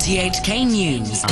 [0.00, 1.22] RTHK News.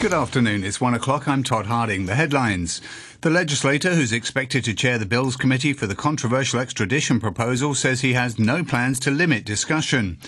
[0.00, 0.64] Good afternoon.
[0.64, 1.28] It's one o'clock.
[1.28, 2.06] I'm Todd Harding.
[2.06, 2.80] The headlines.
[3.20, 8.00] The legislator who's expected to chair the Bills Committee for the controversial extradition proposal says
[8.00, 10.18] he has no plans to limit discussion.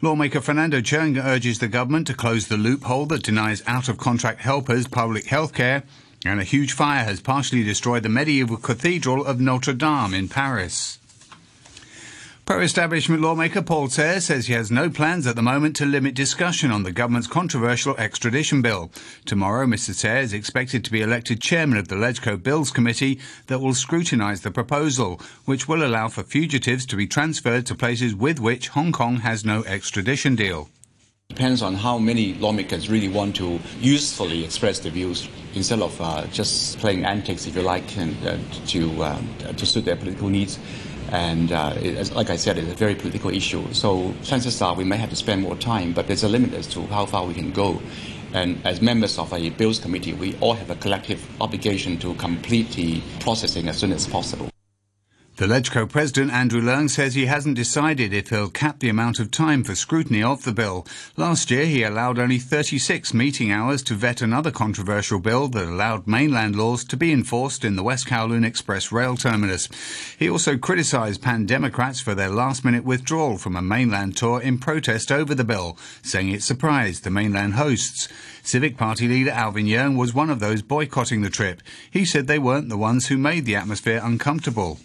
[0.00, 4.40] Lawmaker Fernando Cheung urges the government to close the loophole that denies out of contract
[4.40, 5.84] helpers public health care.
[6.24, 10.98] And a huge fire has partially destroyed the medieval cathedral of Notre Dame in Paris.
[12.52, 16.70] Pro-establishment lawmaker Paul Tse says he has no plans at the moment to limit discussion
[16.70, 18.92] on the government's controversial extradition bill.
[19.24, 23.60] Tomorrow, Mr Tse is expected to be elected chairman of the LegCo Bills Committee that
[23.60, 28.38] will scrutinise the proposal, which will allow for fugitives to be transferred to places with
[28.38, 30.68] which Hong Kong has no extradition deal.
[31.30, 36.26] Depends on how many lawmakers really want to usefully express their views instead of uh,
[36.26, 39.18] just playing antics, if you like, and, uh, to, uh,
[39.56, 40.58] to suit their political needs.
[41.12, 43.70] And uh, it, like I said, it's a very political issue.
[43.74, 46.66] So chances are we may have to spend more time, but there's a limit as
[46.68, 47.82] to how far we can go.
[48.32, 52.70] And as members of a Bills Committee, we all have a collective obligation to complete
[52.70, 54.51] the processing as soon as possible.
[55.36, 59.30] The LegCo president, Andrew Leung, says he hasn't decided if he'll cap the amount of
[59.30, 60.86] time for scrutiny of the bill.
[61.16, 66.06] Last year, he allowed only 36 meeting hours to vet another controversial bill that allowed
[66.06, 69.70] mainland laws to be enforced in the West Kowloon Express rail terminus.
[70.18, 74.58] He also criticised Pan Democrats for their last minute withdrawal from a mainland tour in
[74.58, 78.06] protest over the bill, saying it surprised the mainland hosts.
[78.42, 81.62] Civic Party leader Alvin Yeung was one of those boycotting the trip.
[81.90, 84.78] He said they weren't the ones who made the atmosphere uncomfortable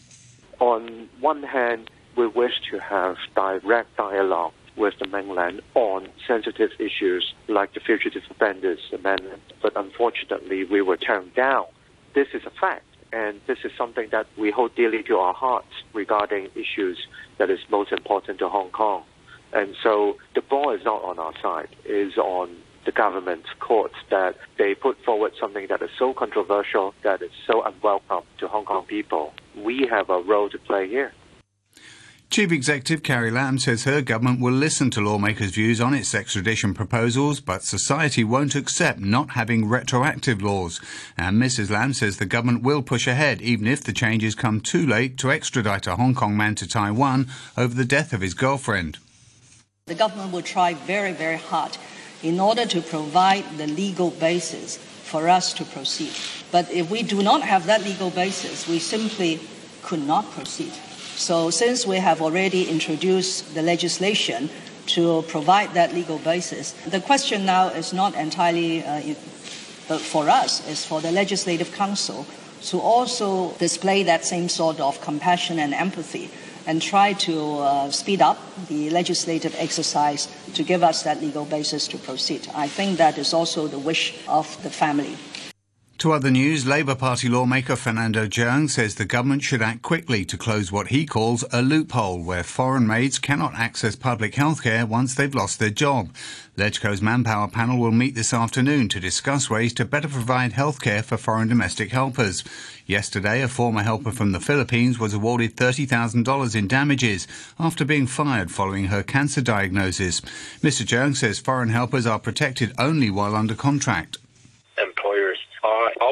[0.60, 7.34] on one hand, we wish to have direct dialogue with the mainland on sensitive issues
[7.48, 11.66] like the Fugitive Offenders Amendment, but unfortunately, we were turned down.
[12.14, 15.84] This is a fact, and this is something that we hold dearly to our hearts
[15.94, 19.04] regarding issues that is most important to Hong Kong.
[19.54, 23.96] And so the ball is not on our side, it is on the government courts
[24.10, 28.66] that they put forward something that is so controversial, that is so unwelcome to Hong
[28.66, 29.34] Kong people.
[29.64, 31.14] We have a role to play here.
[32.30, 36.74] Chief Executive Carrie Lam says her government will listen to lawmakers' views on its extradition
[36.74, 40.82] proposals, but society won't accept not having retroactive laws.
[41.18, 41.70] And Mrs.
[41.70, 45.32] Lam says the government will push ahead, even if the changes come too late to
[45.32, 49.00] extradite a Hong Kong man to Taiwan over the death of his girlfriend.
[49.86, 51.78] The government will try very, very hard
[52.22, 56.12] in order to provide the legal basis for us to proceed.
[56.52, 59.40] But if we do not have that legal basis, we simply
[59.84, 60.74] could not proceed.
[61.16, 64.50] So since we have already introduced the legislation
[64.88, 69.16] to provide that legal basis, the question now is not entirely uh,
[69.98, 72.26] for us, it's for the Legislative Council
[72.62, 76.30] to also display that same sort of compassion and empathy
[76.66, 81.88] and try to uh, speed up the legislative exercise to give us that legal basis
[81.88, 82.48] to proceed.
[82.54, 85.16] I think that is also the wish of the family.
[86.02, 90.38] To other news, Labour Party lawmaker Fernando Cheung says the government should act quickly to
[90.38, 95.16] close what he calls a loophole where foreign maids cannot access public health care once
[95.16, 96.14] they've lost their job.
[96.56, 101.02] LegCo's manpower panel will meet this afternoon to discuss ways to better provide health care
[101.02, 102.44] for foreign domestic helpers.
[102.86, 107.28] Yesterday, a former helper from the Philippines was awarded $30,000 in damages
[107.58, 110.22] after being fired following her cancer diagnosis.
[110.62, 110.86] Mr.
[110.86, 114.20] Cheung says foreign helpers are protected only while under contract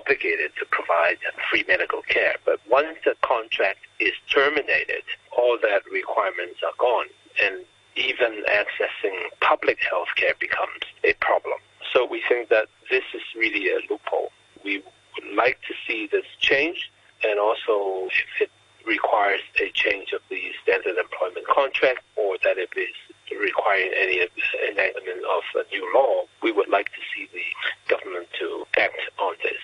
[0.05, 1.17] obligated to provide
[1.49, 2.35] free medical care.
[2.45, 5.03] But once the contract is terminated,
[5.35, 7.07] all that requirements are gone,
[7.41, 11.57] and even accessing public health care becomes a problem.
[11.93, 14.31] So we think that this is really a loophole.
[14.63, 16.91] We would like to see this change,
[17.23, 18.51] and also if it
[18.85, 22.93] requires a change of the standard employment contract or that it is
[23.41, 24.19] requiring any
[24.69, 27.41] enactment of a new law, we would like to see the
[27.89, 29.57] government to act on this.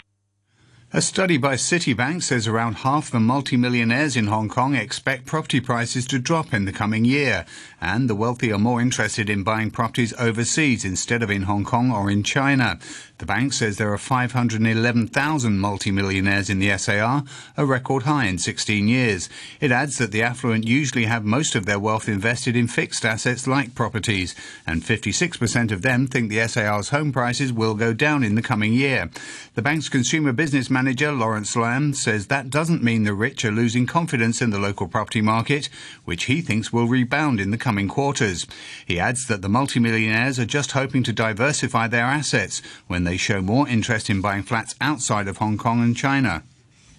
[0.93, 6.05] A study by Citibank says around half the multimillionaires in Hong Kong expect property prices
[6.07, 7.45] to drop in the coming year,
[7.79, 11.93] and the wealthy are more interested in buying properties overseas instead of in Hong Kong
[11.93, 12.77] or in China.
[13.19, 17.23] The bank says there are 511,000 multimillionaires in the SAR,
[17.55, 19.29] a record high in 16 years.
[19.61, 23.47] It adds that the affluent usually have most of their wealth invested in fixed assets
[23.47, 24.35] like properties,
[24.67, 28.73] and 56% of them think the SAR's home prices will go down in the coming
[28.73, 29.09] year.
[29.53, 33.85] The bank's consumer business manager, Lawrence Lam, says that doesn't mean the rich are losing
[33.85, 35.69] confidence in the local property market,
[36.05, 38.47] which he thinks will rebound in the coming quarters.
[38.85, 43.41] He adds that the multimillionaires are just hoping to diversify their assets when they show
[43.41, 46.43] more interest in buying flats outside of Hong Kong and China.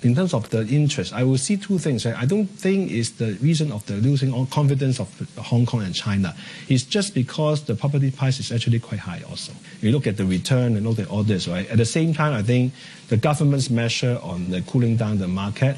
[0.03, 2.07] In terms of the interest, I will see two things.
[2.07, 6.35] I don't think it's the reason of the losing confidence of Hong Kong and China.
[6.69, 9.53] It's just because the property price is actually quite high also.
[9.81, 11.69] You look at the return and look at all this, right?
[11.71, 12.73] At the same time, I think
[13.09, 15.77] the government's measure on the cooling down the market,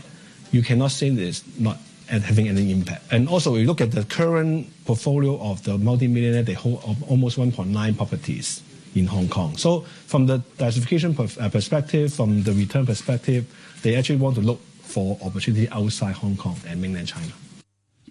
[0.52, 1.78] you cannot say that it's not
[2.08, 3.04] having any impact.
[3.10, 7.96] And also, you look at the current portfolio of the multimillionaire, they hold almost 1.9
[7.96, 8.62] properties
[8.94, 9.56] in Hong Kong.
[9.56, 13.44] So from the diversification uh, perspective, from the return perspective,
[13.82, 17.32] they actually want to look for opportunity outside Hong Kong and mainland China.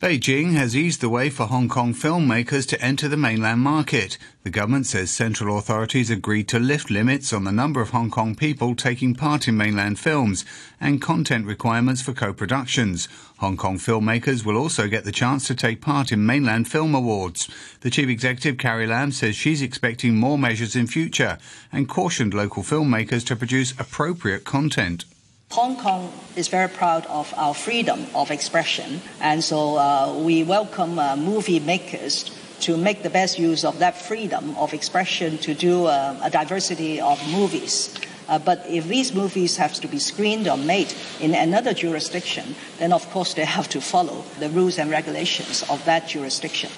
[0.03, 4.17] Beijing has eased the way for Hong Kong filmmakers to enter the mainland market.
[4.43, 8.35] The government says central authorities agreed to lift limits on the number of Hong Kong
[8.35, 10.43] people taking part in mainland films
[10.81, 13.07] and content requirements for co-productions.
[13.37, 17.47] Hong Kong filmmakers will also get the chance to take part in mainland film awards.
[17.79, 21.37] The chief executive, Carrie Lam, says she's expecting more measures in future
[21.71, 25.05] and cautioned local filmmakers to produce appropriate content.
[25.53, 30.97] Hong Kong is very proud of our freedom of expression, and so uh, we welcome
[30.97, 35.85] uh, movie makers to make the best use of that freedom of expression to do
[35.85, 37.93] uh, a diversity of movies.
[38.27, 42.91] Uh, but if these movies have to be screened or made in another jurisdiction, then
[42.91, 46.71] of course they have to follow the rules and regulations of that jurisdiction.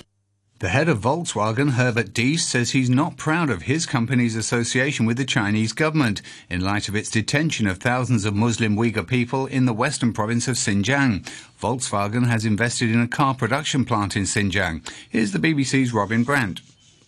[0.66, 5.16] The head of Volkswagen, Herbert Diess, says he's not proud of his company's association with
[5.16, 9.66] the Chinese government in light of its detention of thousands of Muslim Uyghur people in
[9.66, 11.24] the western province of Xinjiang.
[11.62, 14.82] Volkswagen has invested in a car production plant in Xinjiang.
[15.08, 16.62] Here's the BBC's Robin Brandt.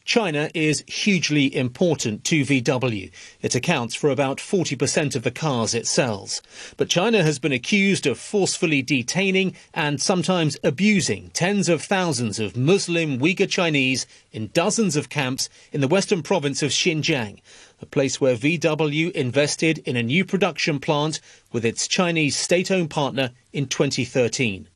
[0.07, 3.12] China is hugely important to VW.
[3.42, 6.42] It accounts for about 40% of the cars it sells.
[6.77, 12.56] But China has been accused of forcefully detaining and sometimes abusing tens of thousands of
[12.56, 17.42] Muslim Uyghur Chinese in dozens of camps in the western province of Xinjiang,
[17.81, 21.19] a place where VW invested in a new production plant
[21.51, 24.69] with its Chinese state owned partner in 2013.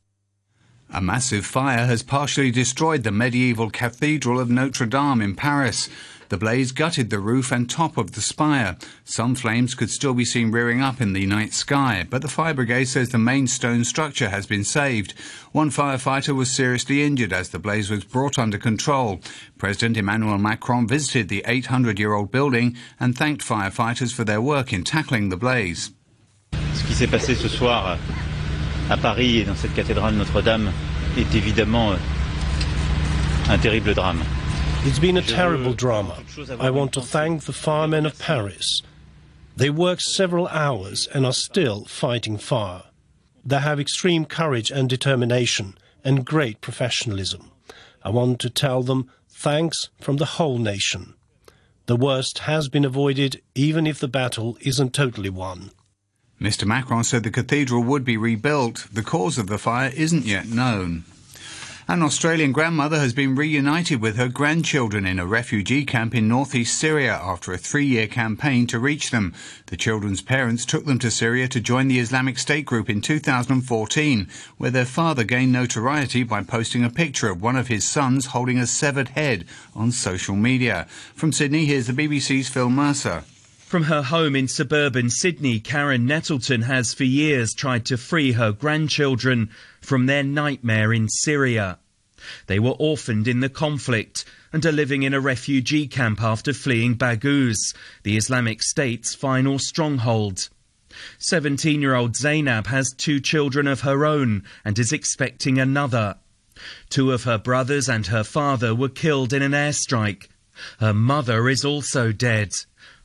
[0.94, 5.88] A massive fire has partially destroyed the medieval Cathedral of Notre Dame in Paris.
[6.28, 8.76] The blaze gutted the roof and top of the spire.
[9.02, 12.52] Some flames could still be seen rearing up in the night sky, but the fire
[12.52, 15.14] brigade says the main stone structure has been saved.
[15.52, 19.20] One firefighter was seriously injured as the blaze was brought under control.
[19.56, 24.74] President Emmanuel Macron visited the 800 year old building and thanked firefighters for their work
[24.74, 25.92] in tackling the blaze.
[28.90, 30.72] À Paris et dans cette cathédrale Notre-Dame
[31.16, 31.96] est évidemment euh,
[33.48, 34.22] un terrible drame.
[34.84, 36.16] It's been a terrible drama.
[36.58, 38.82] I want to thank the firemen of Paris.
[39.56, 42.82] They worked several hours and are still fighting fire.
[43.44, 47.50] They have extreme courage and determination and great professionalism.
[48.04, 51.14] I want to tell them thanks from the whole nation.
[51.86, 55.70] The worst has been avoided even if the battle isn't totally won.
[56.42, 56.66] Mr.
[56.66, 58.88] Macron said the cathedral would be rebuilt.
[58.92, 61.04] The cause of the fire isn't yet known.
[61.86, 66.76] An Australian grandmother has been reunited with her grandchildren in a refugee camp in northeast
[66.76, 69.32] Syria after a three year campaign to reach them.
[69.66, 74.28] The children's parents took them to Syria to join the Islamic State group in 2014,
[74.58, 78.58] where their father gained notoriety by posting a picture of one of his sons holding
[78.58, 79.44] a severed head
[79.76, 80.88] on social media.
[81.14, 83.22] From Sydney, here's the BBC's Phil Mercer.
[83.72, 88.52] From her home in suburban Sydney, Karen Nettleton has for years tried to free her
[88.52, 89.48] grandchildren
[89.80, 91.78] from their nightmare in Syria.
[92.48, 96.96] They were orphaned in the conflict and are living in a refugee camp after fleeing
[96.96, 97.56] Baghouz,
[98.02, 100.50] the Islamic State's final stronghold.
[101.20, 106.16] 17 year old Zainab has two children of her own and is expecting another.
[106.90, 110.28] Two of her brothers and her father were killed in an airstrike.
[110.78, 112.52] Her mother is also dead.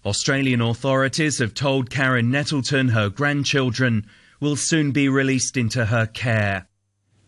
[0.08, 4.08] Australian authorities have told Karen Nettleton her grandchildren
[4.40, 6.68] will soon be released into her care.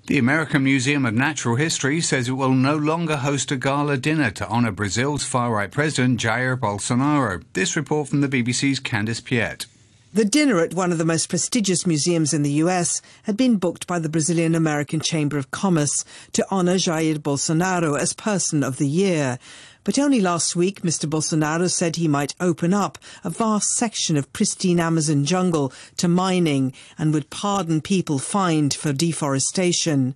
[0.08, 4.32] The American Museum of Natural History says it will no longer host a gala dinner
[4.32, 7.44] to honour Brazil's far right president Jair Bolsonaro.
[7.52, 9.66] This report from the BBC's Candice Piette.
[10.12, 13.86] The dinner at one of the most prestigious museums in the US had been booked
[13.86, 18.88] by the Brazilian American Chamber of Commerce to honour Jair Bolsonaro as Person of the
[18.88, 19.38] Year.
[19.84, 21.10] But only last week, Mr.
[21.10, 26.74] Bolsonaro said he might open up a vast section of pristine Amazon jungle to mining
[26.98, 30.16] and would pardon people fined for deforestation.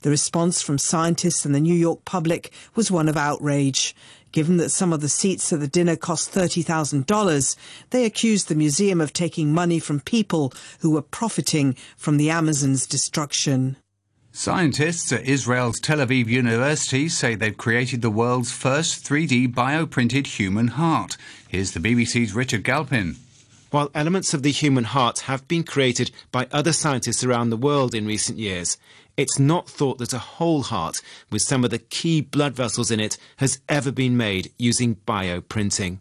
[0.00, 3.94] The response from scientists and the New York public was one of outrage.
[4.32, 7.56] Given that some of the seats at the dinner cost $30,000,
[7.90, 12.86] they accused the museum of taking money from people who were profiting from the Amazon's
[12.86, 13.76] destruction.
[14.34, 20.68] Scientists at Israel's Tel Aviv University say they've created the world's first 3D bioprinted human
[20.68, 21.18] heart.
[21.48, 23.16] Here's the BBC's Richard Galpin.
[23.70, 27.94] While elements of the human heart have been created by other scientists around the world
[27.94, 28.78] in recent years,
[29.18, 30.96] it's not thought that a whole heart
[31.30, 35.98] with some of the key blood vessels in it has ever been made using bioprinting.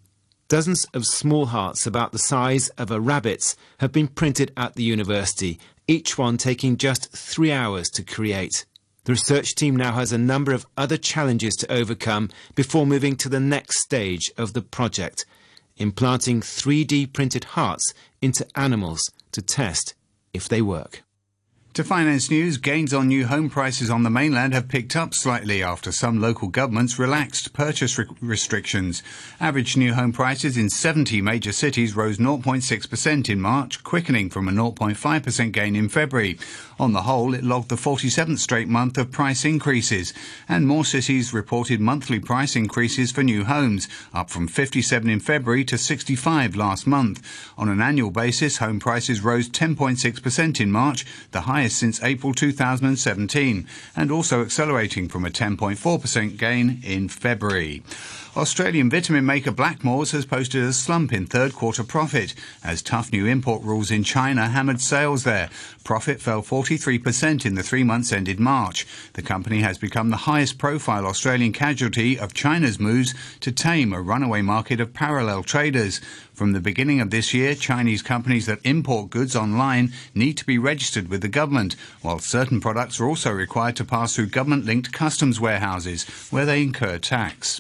[0.52, 4.84] Dozens of small hearts about the size of a rabbit's have been printed at the
[4.84, 5.58] university,
[5.92, 8.66] each one taking just three hours to create.
[9.04, 13.30] The research team now has a number of other challenges to overcome before moving to
[13.30, 15.26] the next stage of the project
[15.78, 19.96] implanting 3D printed hearts into animals to test
[20.34, 21.04] if they work.
[21.76, 25.64] To finance news, gains on new home prices on the mainland have picked up slightly
[25.64, 29.02] after some local governments relaxed purchase re- restrictions.
[29.40, 34.52] Average new home prices in 70 major cities rose 0.6% in March, quickening from a
[34.52, 36.38] 0.5% gain in February.
[36.78, 40.14] On the whole, it logged the 47th straight month of price increases,
[40.50, 45.64] and more cities reported monthly price increases for new homes, up from 57 in February
[45.64, 47.26] to 65 last month.
[47.58, 52.34] On an annual basis, home prices rose 10.6% in March, the highest highest since April
[52.34, 57.84] 2017, and also accelerating from a 10.4% gain in February.
[58.38, 62.34] Australian vitamin maker Blackmores has posted a slump in third quarter profit
[62.64, 65.50] as tough new import rules in China hammered sales there.
[65.84, 68.88] Profit fell 43% in the three months ended March.
[69.14, 74.02] The company has become the highest profile Australian casualty of China's moves to tame a
[74.02, 76.00] runaway market of parallel traders.
[76.34, 80.58] From the beginning of this year, Chinese companies that import goods online need to be
[80.58, 84.94] registered with the government, while certain products are also required to pass through government linked
[84.94, 87.60] customs warehouses where they incur tax.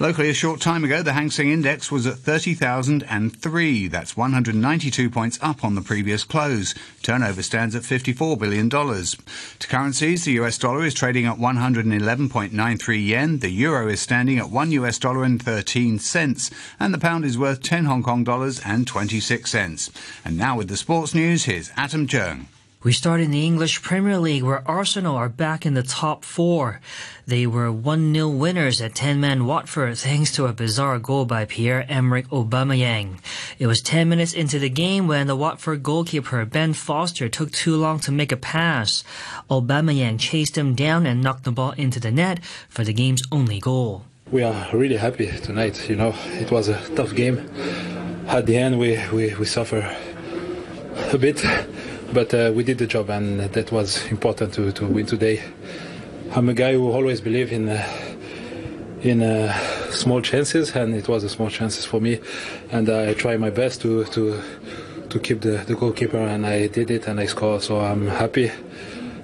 [0.00, 3.86] Locally, a short time ago, the Hang Seng Index was at 30,003.
[3.88, 6.74] That's 192 points up on the previous close.
[7.02, 8.70] Turnover stands at $54 billion.
[8.70, 14.48] To currencies, the US dollar is trading at 111.93 yen, the euro is standing at
[14.48, 18.58] 1 US dollar and 13 cents, and the pound is worth 10 Hong Kong dollars
[18.64, 19.90] and 26 cents.
[20.24, 22.46] And now with the sports news, here's Adam Jung.
[22.82, 26.80] We start in the English Premier League where Arsenal are back in the top four.
[27.26, 33.18] They were 1-0 winners at 10-man Watford thanks to a bizarre goal by Pierre-Emerick Aubameyang.
[33.58, 37.76] It was 10 minutes into the game when the Watford goalkeeper Ben Foster took too
[37.76, 39.04] long to make a pass.
[39.50, 43.60] Aubameyang chased him down and knocked the ball into the net for the game's only
[43.60, 44.06] goal.
[44.30, 46.14] We are really happy tonight, you know.
[46.40, 47.46] It was a tough game.
[48.26, 49.80] At the end we, we, we suffer
[51.12, 51.44] a bit
[52.12, 55.42] but uh, we did the job, and that was important to, to win today.
[56.32, 57.84] I'm a guy who always believe in uh,
[59.02, 59.52] in uh,
[59.90, 62.20] small chances, and it was a small chances for me,
[62.70, 64.40] and I try my best to to
[65.08, 67.62] to keep the, the goalkeeper, and I did it, and I scored.
[67.62, 68.50] So I'm happy.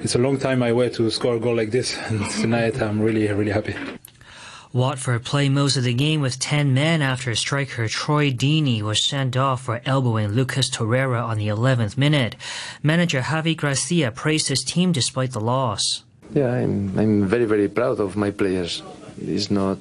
[0.01, 3.01] It's a long time I wait to score a goal like this, and tonight I'm
[3.01, 3.75] really really happy.
[4.73, 9.37] Watford played most of the game with 10 men after striker Troy Deeney was sent
[9.37, 12.37] off for elbowing Lucas Torreira on the 11th minute.
[12.83, 16.05] Manager Javi Gracia praised his team despite the loss.
[16.35, 18.83] Yeah, I'm, I'm very, very proud of my players.
[19.19, 19.79] It's not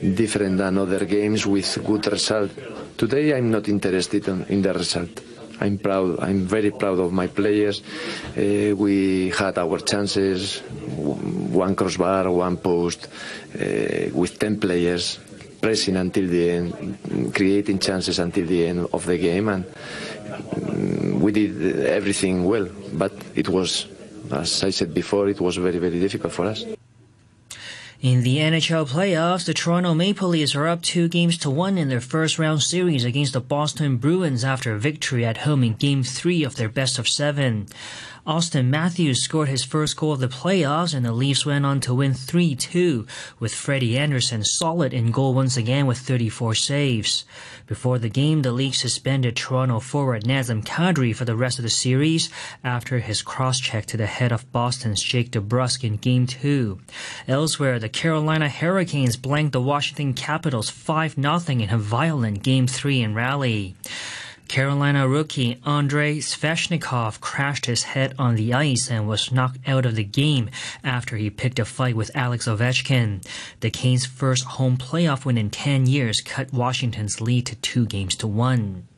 [0.00, 2.50] different than other games with good result.
[2.98, 5.29] Today I'm not interested in, in the result.
[5.60, 6.20] I'm proud.
[6.20, 7.82] I'm very proud of my players.
[8.36, 13.08] Uh, we had our chances, one crossbar, one post,
[13.54, 15.18] uh, with 10 players
[15.60, 21.32] pressing until the end, creating chances until the end of the game, and mm, we
[21.32, 22.68] did everything well.
[22.94, 23.86] But it was,
[24.32, 26.64] as I said before, it was very, very difficult for us.
[28.02, 31.90] In the NHL playoffs, the Toronto Maple Leafs are up two games to one in
[31.90, 36.02] their first round series against the Boston Bruins after a victory at home in Game
[36.02, 37.66] 3 of their best of seven.
[38.26, 41.94] Auston Matthews scored his first goal of the playoffs, and the Leafs went on to
[41.94, 43.06] win 3 2,
[43.38, 47.24] with Freddie Andersen solid in goal once again with 34 saves.
[47.66, 51.70] Before the game, the league suspended Toronto forward Nazem Kadri for the rest of the
[51.70, 52.28] series
[52.62, 56.78] after his cross check to the head of Boston's Jake DeBrusk in Game 2.
[57.26, 63.00] Elsewhere, the Carolina Hurricanes blanked the Washington Capitals 5 0 in a violent Game 3
[63.00, 63.76] in Raleigh.
[64.50, 69.94] Carolina rookie Andrei Svechnikov crashed his head on the ice and was knocked out of
[69.94, 70.50] the game
[70.82, 73.24] after he picked a fight with Alex Ovechkin.
[73.60, 78.16] The Canes' first home playoff win in 10 years cut Washington's lead to two games
[78.16, 78.88] to one.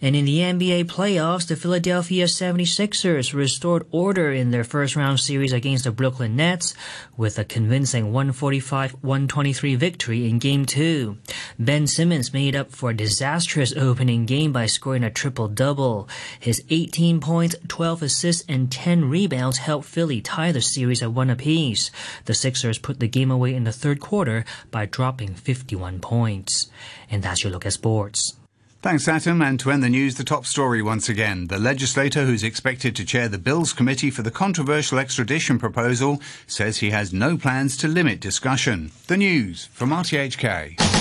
[0.00, 5.52] And in the NBA playoffs, the Philadelphia 76ers restored order in their first round series
[5.52, 6.74] against the Brooklyn Nets
[7.16, 11.18] with a convincing 145-123 victory in game 2.
[11.58, 16.08] Ben Simmons made up for a disastrous opening game by scoring a triple-double.
[16.38, 21.30] His 18 points, 12 assists, and 10 rebounds helped Philly tie the series at one
[21.30, 21.90] apiece.
[22.26, 26.70] The Sixers put the game away in the third quarter by dropping 51 points.
[27.10, 28.37] And that's your look at sports.
[28.80, 29.42] Thanks, Adam.
[29.42, 31.48] And to end the news, the top story once again.
[31.48, 36.78] The legislator who's expected to chair the Bills Committee for the controversial extradition proposal says
[36.78, 38.92] he has no plans to limit discussion.
[39.08, 40.97] The news from RTHK.